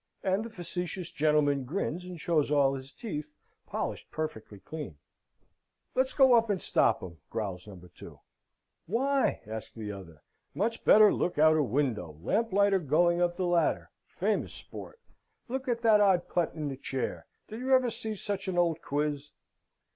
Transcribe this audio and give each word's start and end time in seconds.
And 0.23 0.43
the 0.43 0.49
facetious 0.49 1.11
gentleman 1.11 1.63
grins, 1.63 2.03
and 2.05 2.19
shows 2.19 2.49
all 2.49 2.73
his 2.73 2.91
teeth, 2.91 3.31
polished 3.67 4.09
perfectly 4.09 4.59
clean. 4.59 4.97
"Let's 5.93 6.11
go 6.11 6.35
up 6.35 6.49
and 6.49 6.59
stop 6.59 7.03
'em," 7.03 7.19
growls 7.29 7.67
No. 7.67 7.79
2. 7.95 8.19
"Why?" 8.87 9.41
asks 9.45 9.75
the 9.75 9.91
other. 9.91 10.23
"Much 10.55 10.83
better 10.83 11.13
look 11.13 11.37
out 11.37 11.55
a 11.55 11.61
window. 11.61 12.17
Lamplighter 12.19 12.79
going 12.79 13.21
up 13.21 13.37
the 13.37 13.45
ladder 13.45 13.91
famous 14.07 14.53
sport. 14.53 14.99
Look 15.47 15.67
at 15.67 15.83
that 15.83 16.01
old 16.01 16.27
putt 16.27 16.55
in 16.55 16.67
the 16.69 16.77
chair: 16.77 17.27
did 17.47 17.59
you 17.59 17.71
ever 17.71 17.91
see 17.91 18.15
such 18.15 18.47
an 18.47 18.57
old 18.57 18.81
quiz?" 18.81 19.29